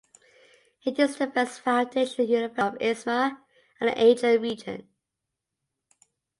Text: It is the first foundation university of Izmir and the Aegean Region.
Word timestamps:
It 0.83 0.97
is 0.97 1.17
the 1.17 1.29
first 1.29 1.59
foundation 1.61 2.27
university 2.27 2.59
of 2.61 2.73
Izmir 2.79 3.37
and 3.79 3.89
the 3.91 4.03
Aegean 4.03 4.41
Region. 4.41 4.89